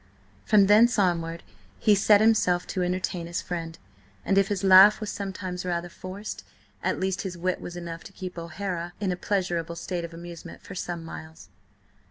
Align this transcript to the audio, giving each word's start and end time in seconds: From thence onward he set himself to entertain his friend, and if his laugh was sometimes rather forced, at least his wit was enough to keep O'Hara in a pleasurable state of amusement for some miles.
From 0.45 0.65
thence 0.65 0.97
onward 0.97 1.43
he 1.77 1.93
set 1.93 2.21
himself 2.21 2.65
to 2.65 2.81
entertain 2.81 3.27
his 3.27 3.43
friend, 3.43 3.77
and 4.25 4.35
if 4.35 4.47
his 4.47 4.63
laugh 4.63 4.99
was 4.99 5.11
sometimes 5.11 5.63
rather 5.63 5.89
forced, 5.89 6.43
at 6.81 6.99
least 6.99 7.21
his 7.21 7.37
wit 7.37 7.61
was 7.61 7.77
enough 7.77 8.03
to 8.05 8.11
keep 8.11 8.35
O'Hara 8.35 8.93
in 8.99 9.11
a 9.11 9.15
pleasurable 9.15 9.75
state 9.75 10.03
of 10.03 10.11
amusement 10.11 10.63
for 10.63 10.73
some 10.73 11.05
miles. 11.05 11.49